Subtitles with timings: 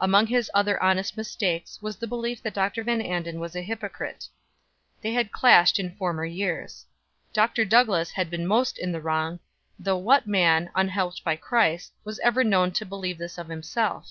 [0.00, 2.82] Among his other honest mistakes was the belief that Dr.
[2.82, 4.26] Van Anden was a hypocrite.
[5.00, 6.86] They had clashed in former years.
[7.32, 7.64] Dr.
[7.64, 9.38] Douglass had been most in the wrong,
[9.78, 14.08] though what man, unhelped by Christ, was ever known to believe this of himself?